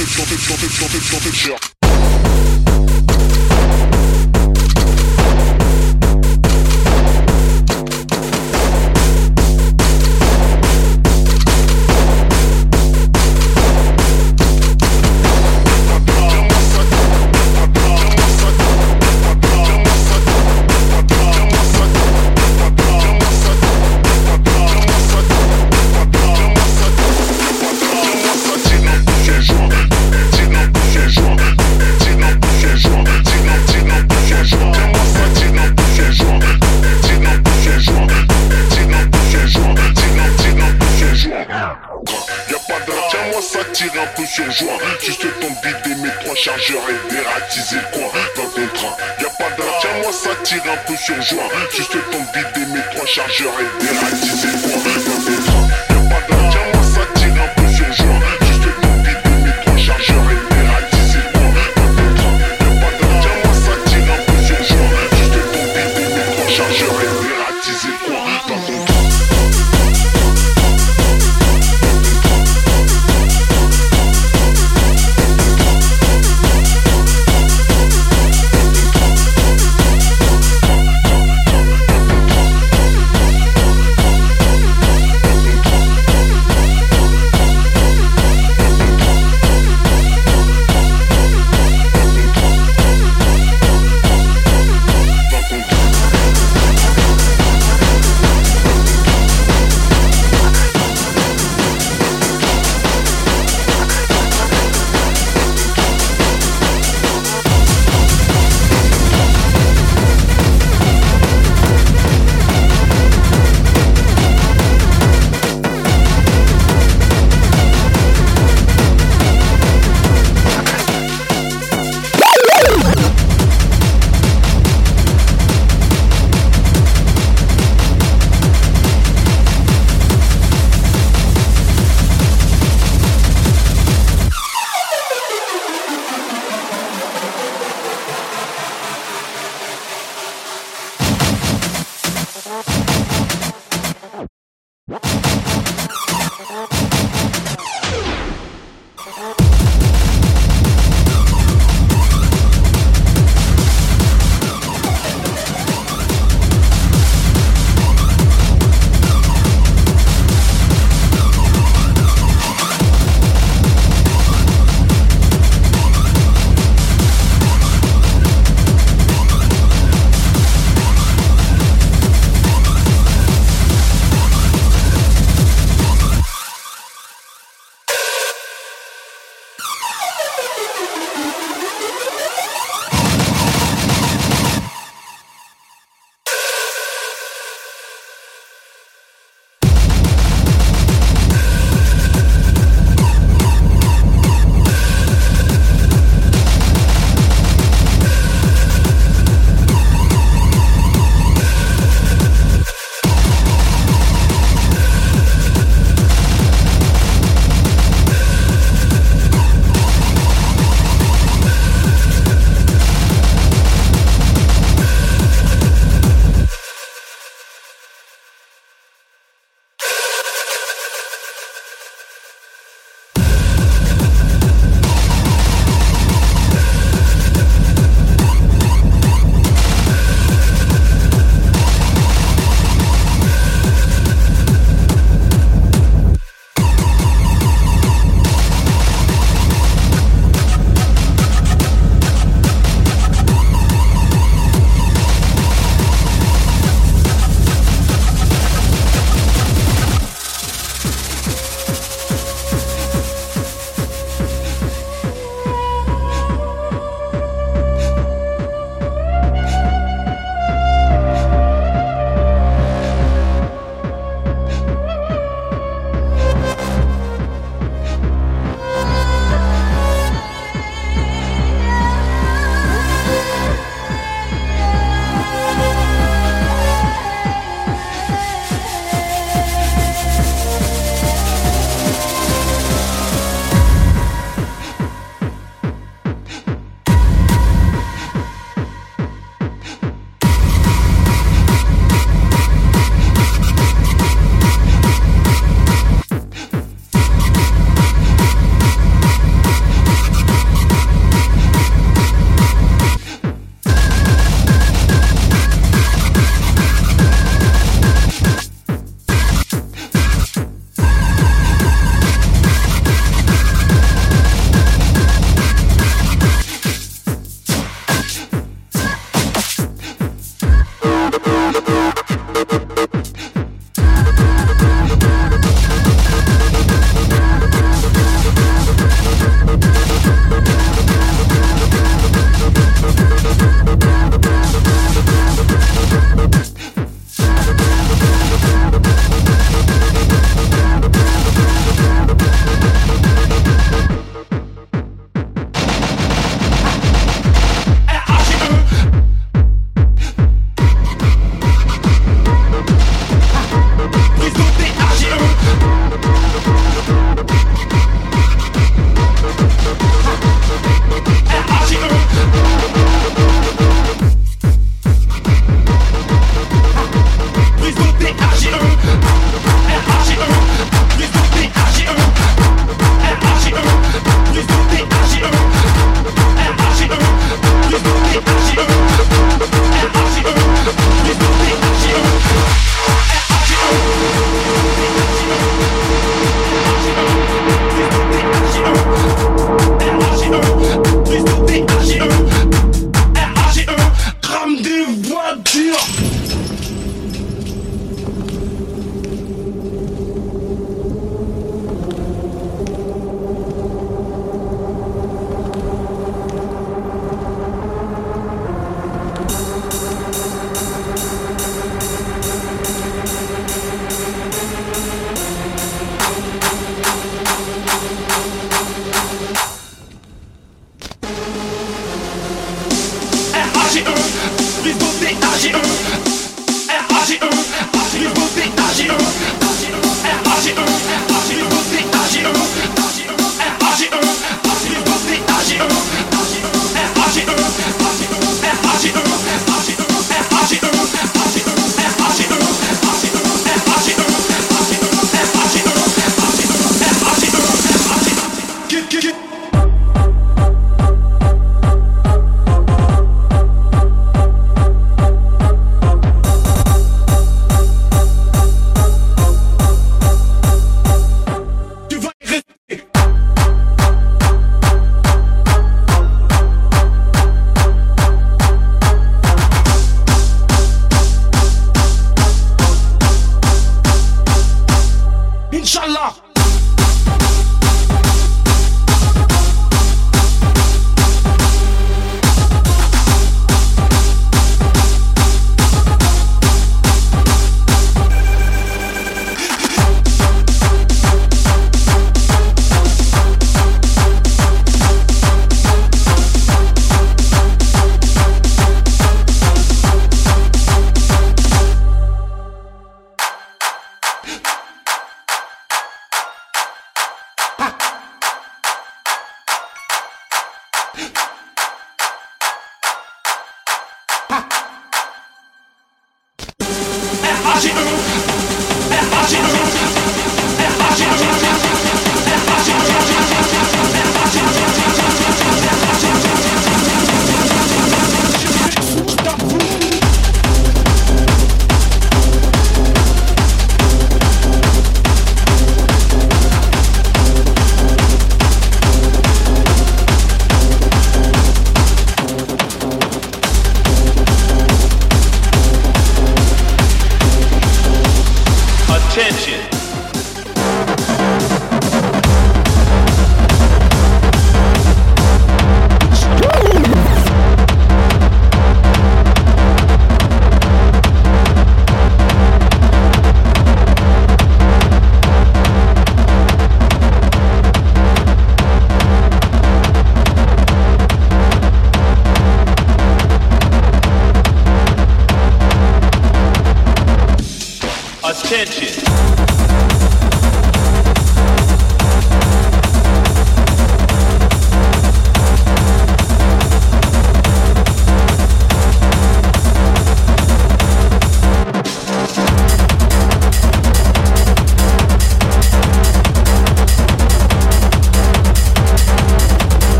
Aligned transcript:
picture, 0.00 0.24
picture, 0.24 0.56
picture, 0.56 0.88
picture, 0.88 1.20
picture. 1.20 1.69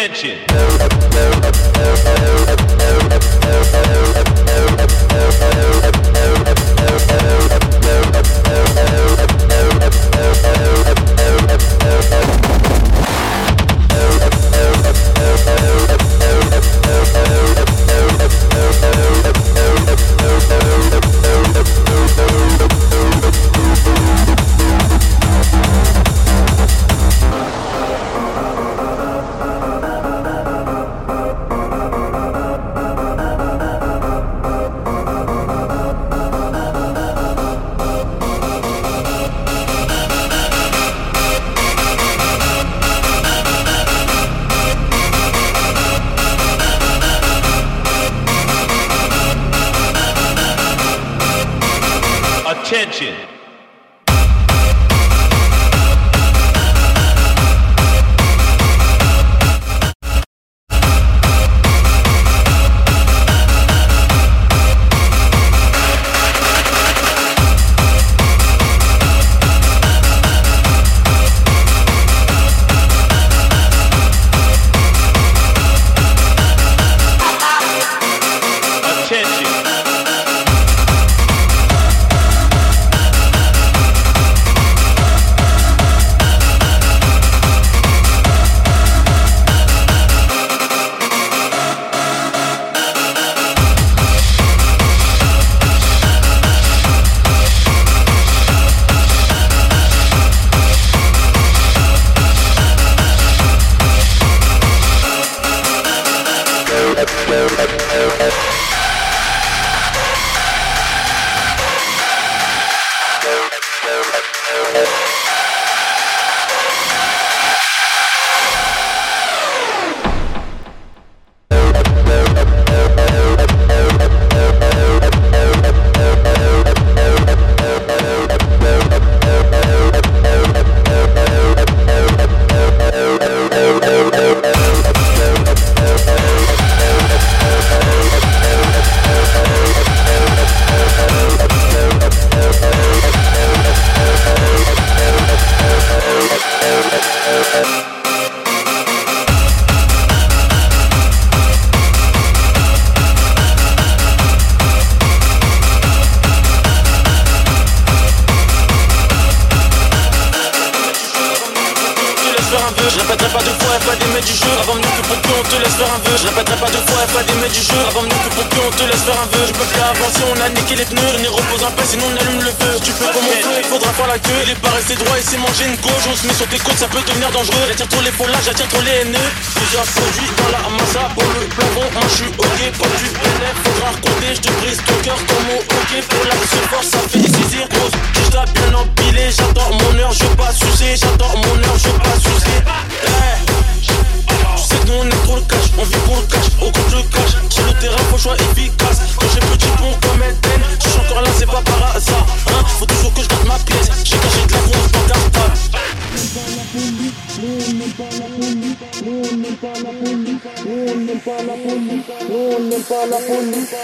attention. 0.00 0.49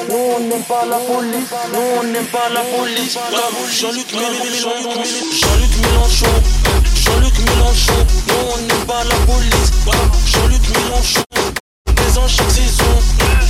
Nous 0.09 0.15
on 0.15 0.41
n'aime 0.41 0.63
pas 0.63 0.85
la 0.87 0.99
police, 0.99 1.51
nous 1.73 1.81
on 1.99 2.03
n'aime 2.05 2.27
pas 2.27 2.49
la 2.53 2.61
police. 2.61 3.19
Jean-Luc 3.81 4.13
Mélenchon, 4.13 4.71
Jean-Luc 5.33 5.77
Mélenchon, 5.83 6.27
Jean-Luc 6.95 7.39
Mélenchon, 7.39 8.07
nous 8.29 8.35
on 8.53 8.59
n'aime 8.59 8.87
pas 8.87 9.05
la 9.05 9.17
police. 9.27 9.73
Jean-Luc 10.27 10.63
Mélenchon, 10.69 11.23
présent 11.97 12.29
chaque 12.29 12.51
saison. 12.51 12.85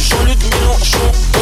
Jean-Luc 0.08 0.38
Mélenchon. 0.54 1.35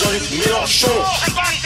Jean-Luc 0.00 1.59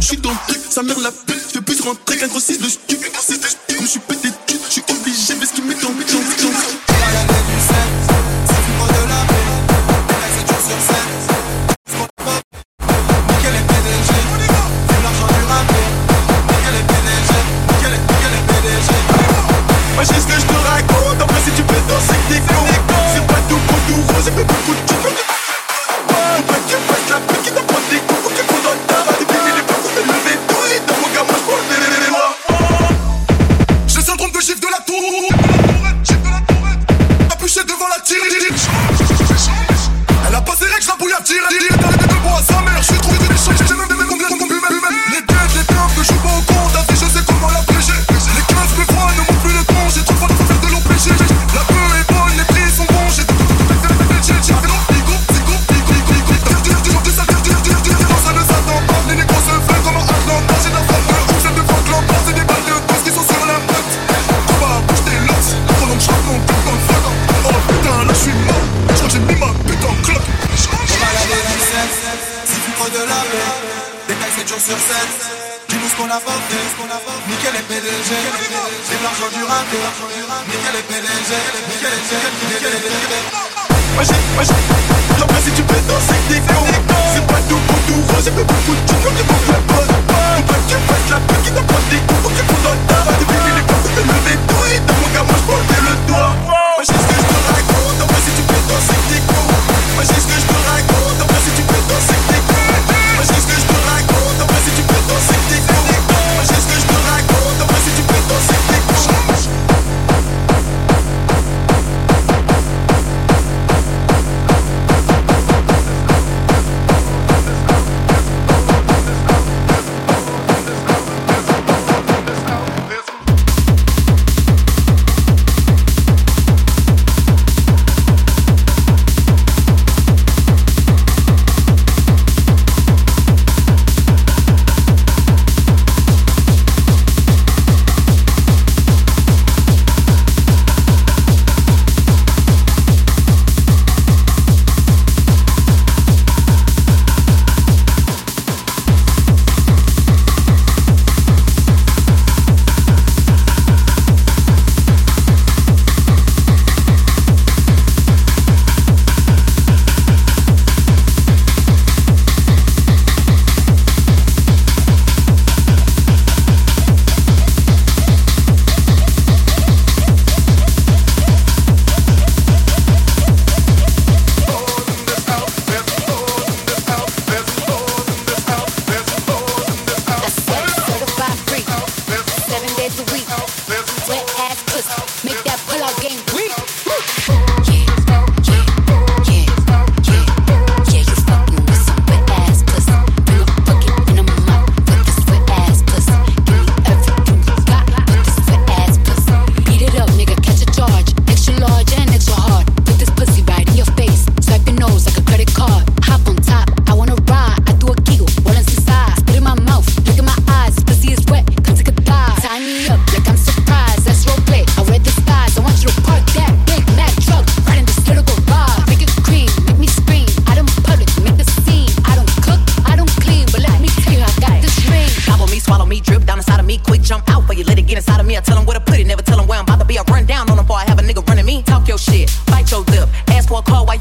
J'suis 0.00 0.16
dans 0.16 0.30
le 0.30 0.36
truc, 0.48 0.60
sa 0.70 0.82
mère 0.82 0.98
la 1.00 1.12
pute, 1.12 1.36
fais 1.36 1.60
plus 1.60 1.80
rentrer 1.82 2.16
qu'un 2.16 2.28
gros 2.28 2.38
de 2.38 2.68
stup. 2.68 3.00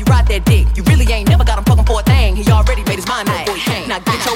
ride 0.09 0.27
that 0.27 0.43
dick. 0.45 0.65
You 0.75 0.83
really 0.83 1.05
ain't 1.13 1.29
never 1.29 1.45
got 1.45 1.57
him 1.59 1.63
fucking 1.63 1.85
for 1.85 2.01
a 2.01 2.03
thing. 2.03 2.35
He 2.35 2.43
already 2.51 2.83
made 2.83 2.97
his 2.97 3.07
mind 3.07 3.29
up 3.29 3.45
Boy, 3.45 3.53
he. 3.53 3.87
Now 3.87 3.99
get 3.99 4.25
your 4.25 4.35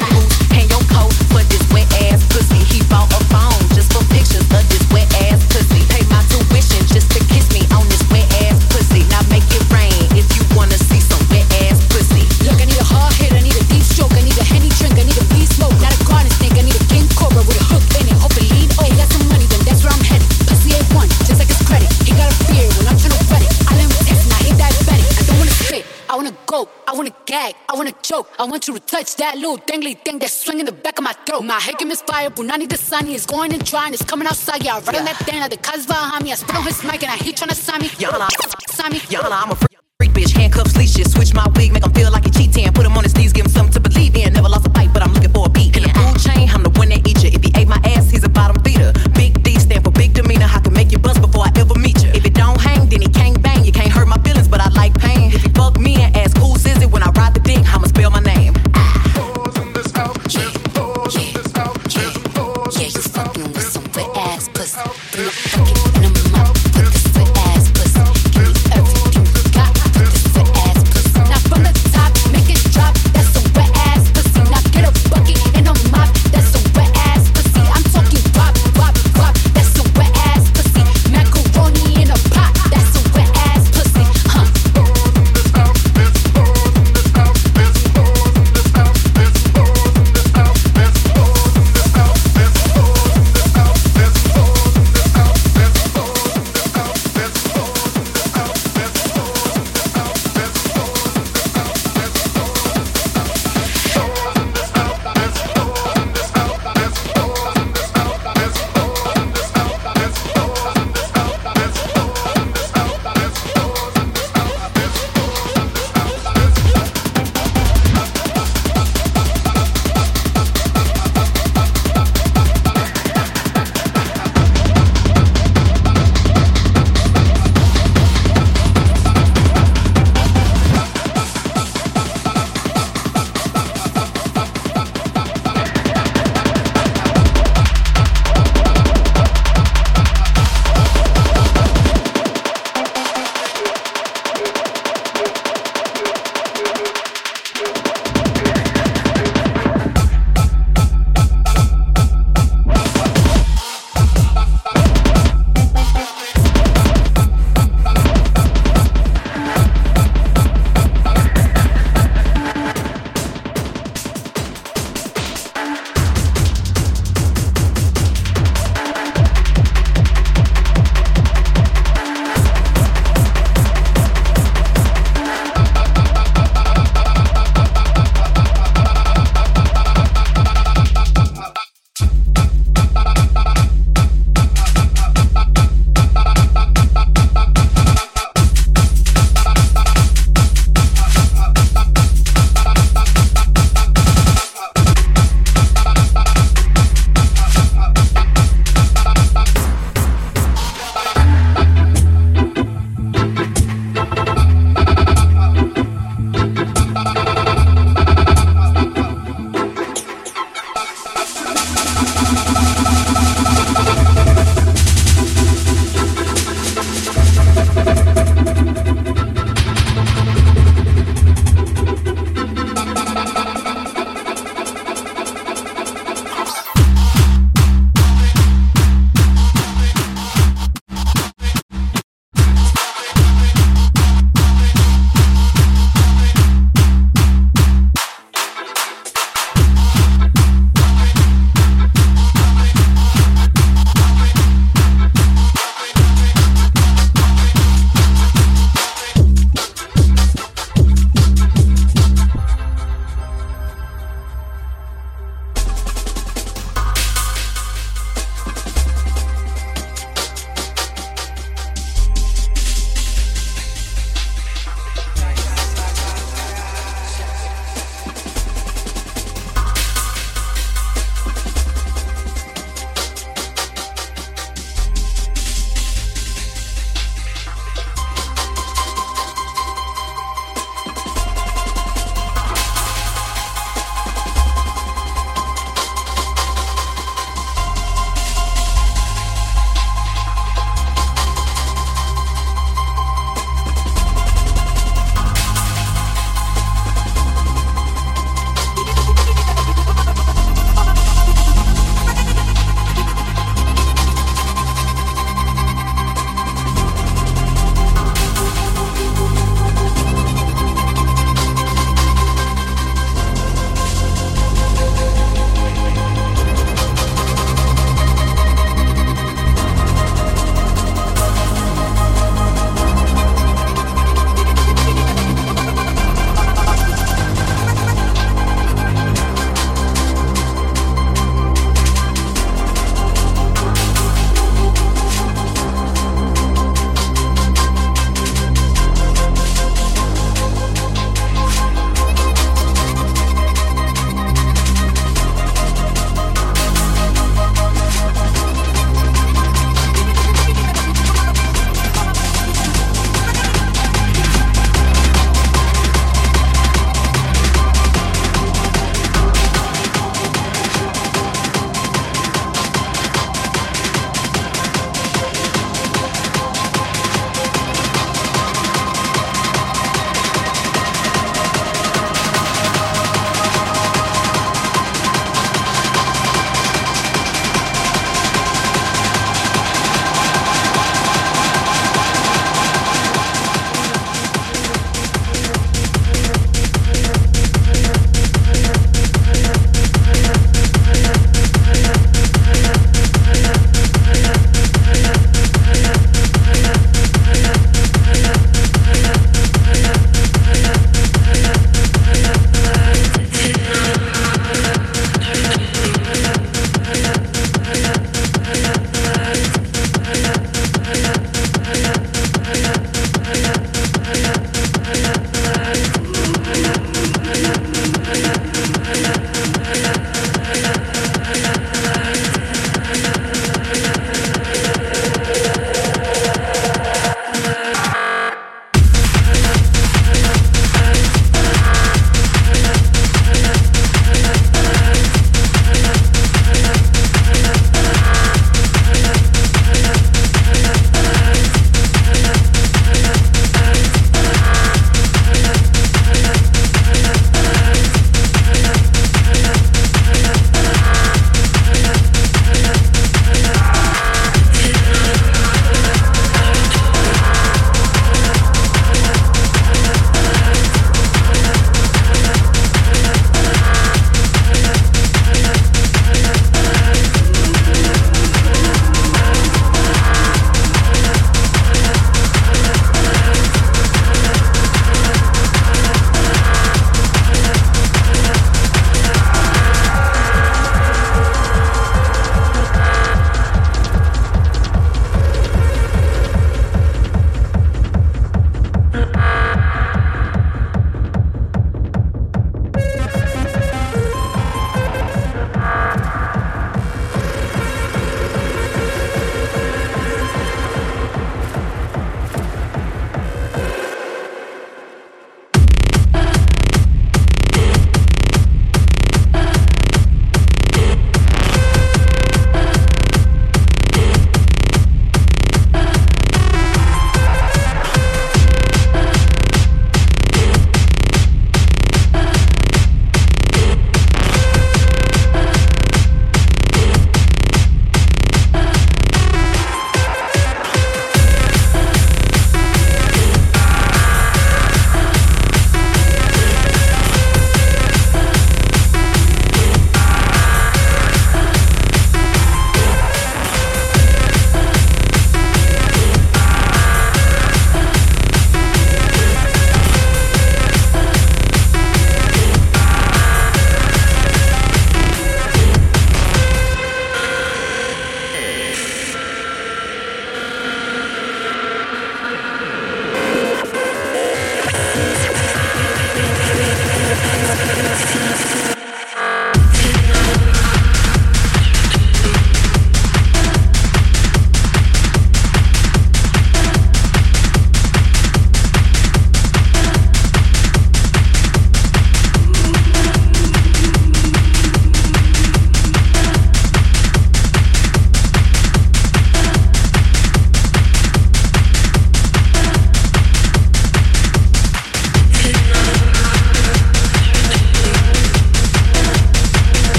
I 28.43 28.45
want 28.45 28.67
you 28.67 28.73
to 28.73 28.79
touch 28.81 29.15
that 29.23 29.37
little 29.37 29.57
dangly 29.57 29.97
thing 30.03 30.19
that's 30.19 30.33
swinging 30.33 30.65
the 30.65 30.73
back 30.73 30.97
of 30.97 31.05
my 31.05 31.13
throat. 31.25 31.43
My 31.43 31.59
hickam 31.59 31.89
is 31.89 32.01
fire, 32.01 32.29
Punani 32.29 32.67
the 32.67 32.75
sun. 32.77 33.07
It's 33.07 33.23
is 33.23 33.25
going 33.25 33.53
and 33.53 33.65
trying, 33.65 33.93
it's 33.93 34.03
coming 34.03 34.27
outside. 34.27 34.65
Yeah, 34.65 34.75
I 34.75 34.79
run 34.81 34.95
yeah. 34.95 34.99
on 34.99 35.05
that 35.05 35.15
thing, 35.23 35.39
like 35.39 35.51
the 35.51 35.55
cuz 35.55 35.87
behind 35.87 36.25
me. 36.25 36.33
I 36.33 36.35
spit 36.35 36.53
on 36.53 36.63
his 36.63 36.83
mic 36.83 37.03
and 37.03 37.11
I 37.13 37.15
hate 37.15 37.37
trying 37.37 37.51
to 37.51 37.55
sign 37.55 37.79
me. 37.79 37.89
Y'all 37.99 39.31
I'm 39.31 39.51
a 39.51 39.55
freak, 39.55 39.79
freak 39.97 40.11
bitch. 40.11 40.35
Handcuffs, 40.35 40.75
leashes. 40.75 41.13
Switch 41.13 41.33
my 41.33 41.47
wig, 41.55 41.71
make 41.71 41.85
him 41.85 41.93
feel 41.93 42.11
like 42.11 42.25
he 42.25 42.31
cheating. 42.31 42.69
Put 42.73 42.85
him 42.85 42.97
on 42.97 43.05
his 43.05 43.15
knees, 43.15 43.31
give 43.31 43.45
him 43.45 43.51
something 43.51 43.75
to 43.75 43.79
believe 43.79 44.13
in. 44.17 44.33
Never 44.33 44.49
lost 44.49 44.67
a 44.67 44.71
fight, 44.71 44.91
but 44.91 45.01
I'm 45.03 45.13
looking 45.13 45.31
for 45.31 45.45
a 45.45 45.49
beat. 45.49 45.77
In 45.77 45.83
the 45.83 45.93
food 45.95 46.19
chain, 46.19 46.49
I'm 46.49 46.63
the 46.63 46.71
one 46.71 46.89
that 46.89 47.07
eat 47.07 47.23
you. 47.23 47.42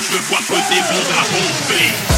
je 0.00 0.18
vois 0.28 0.38
poser 0.38 0.80
mon 0.80 1.00
drapeau. 1.10 2.17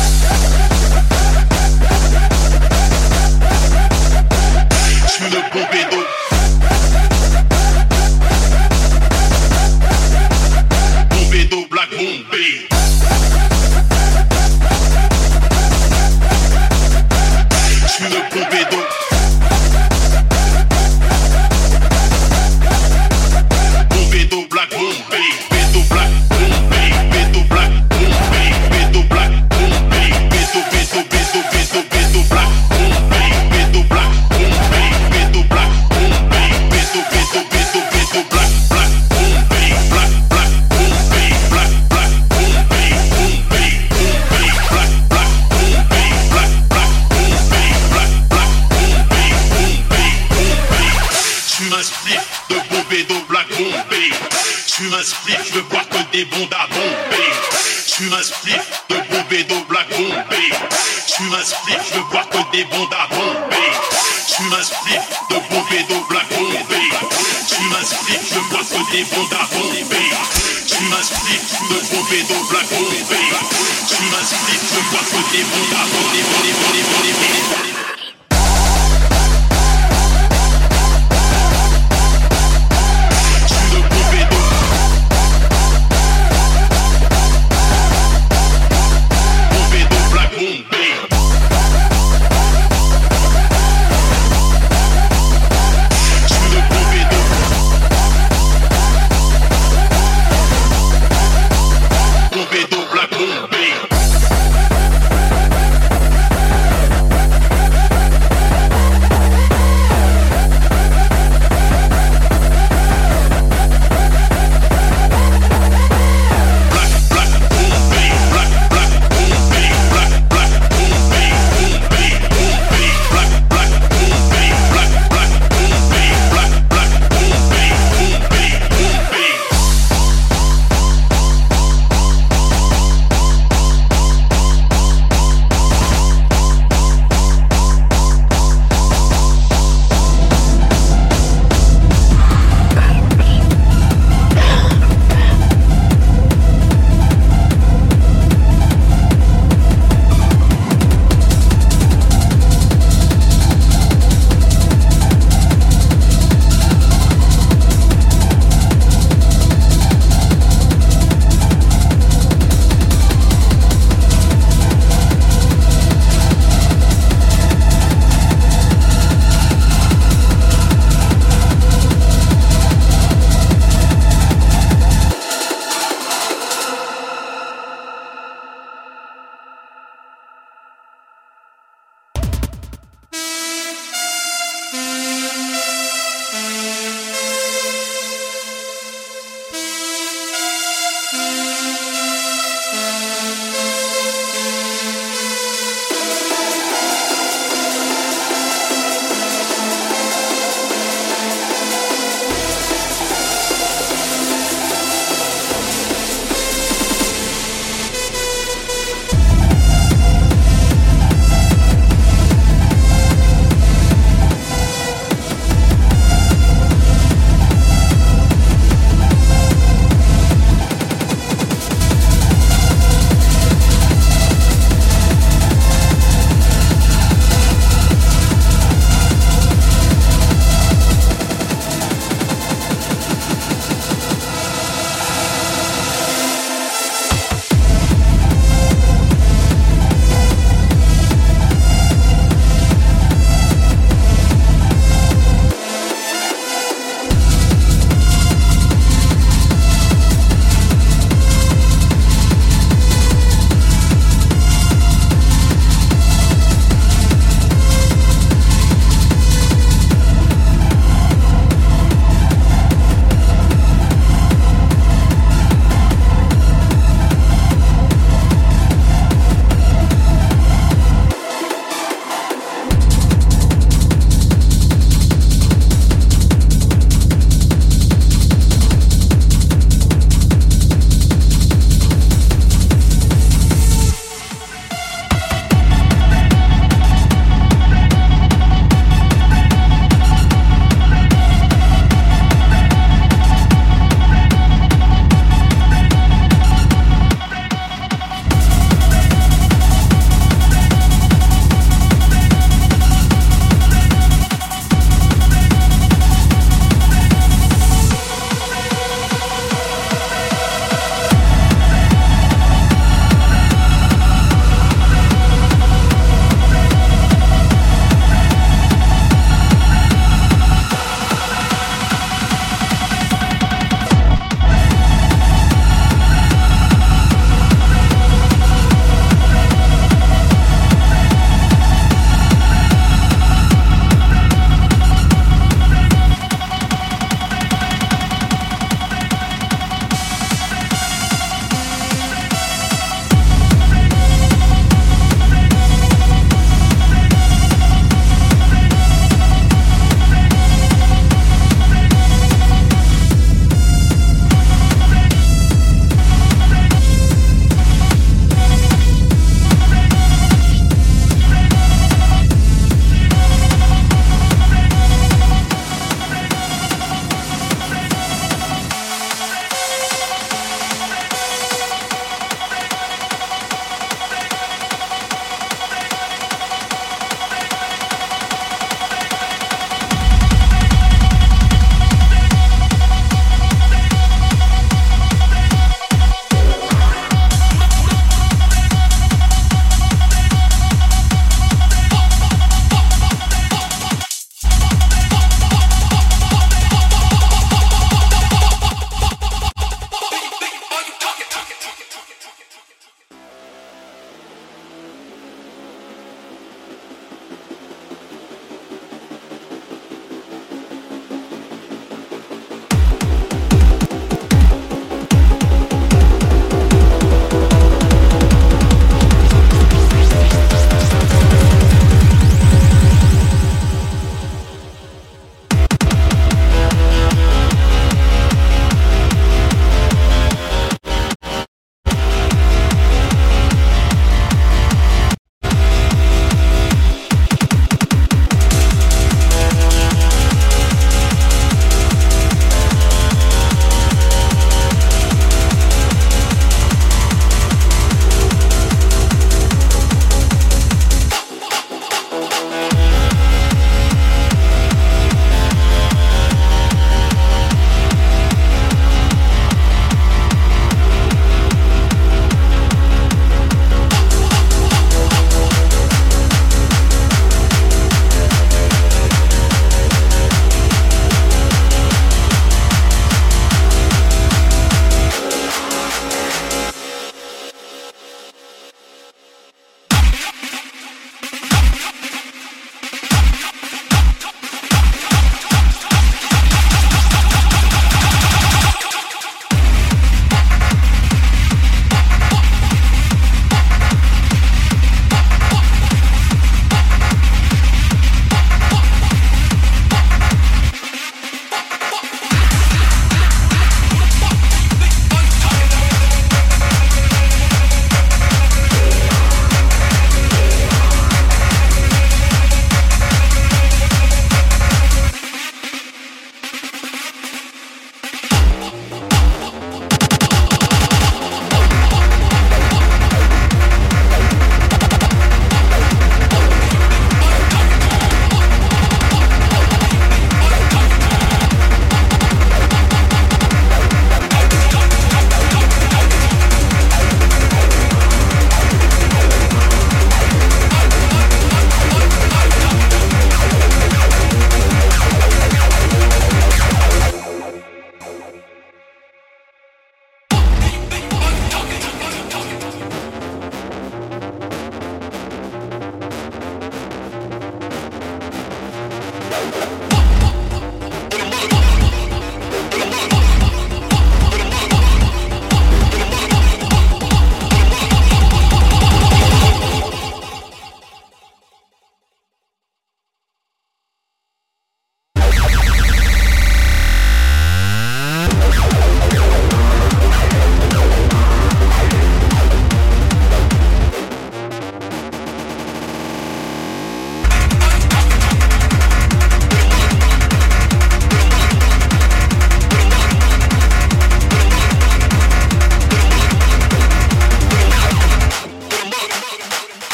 booty, 75.23 75.43
booty, 75.45 76.53
booty. 76.61 76.80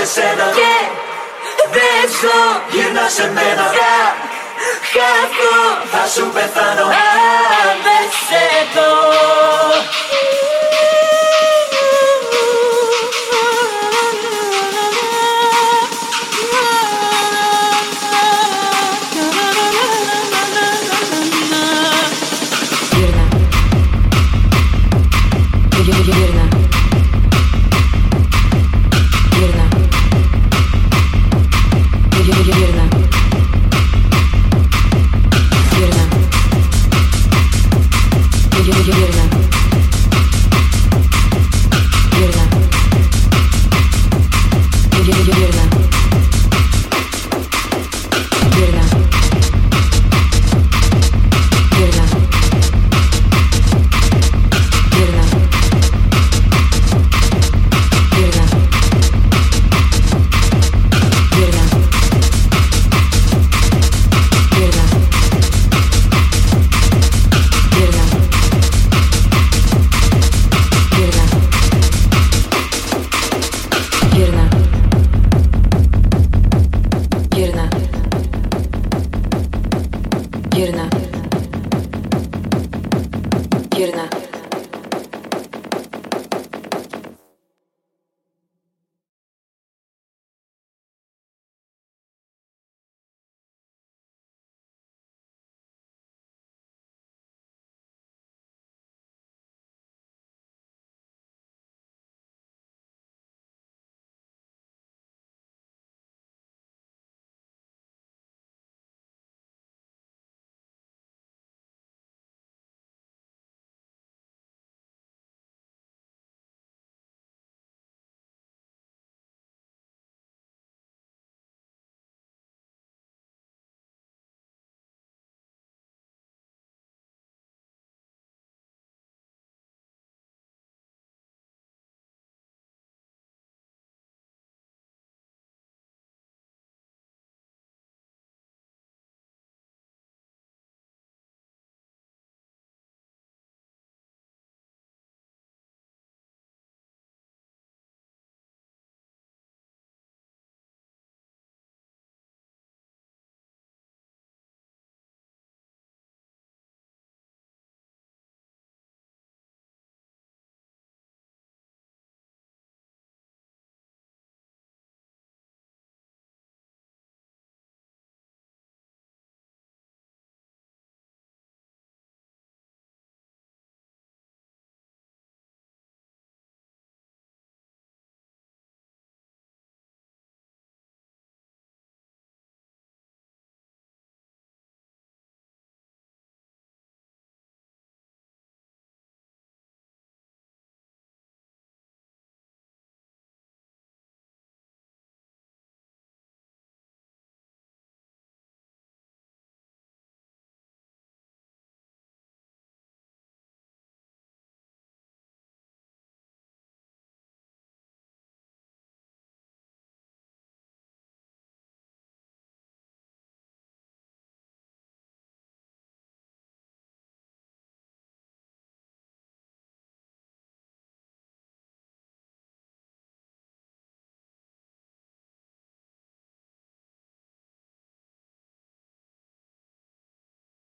se 0.00 0.06
seda 0.06 0.54
Nie, 0.54 0.88
beso. 1.72 2.62
Jedna 2.72 3.10
se 3.10 3.28
mena 3.28 3.72
Ja, 3.74 4.14
a 6.02 6.08
su 6.08 6.32
bezano 6.32 6.86
A, 6.86 6.92
ah, 6.92 7.74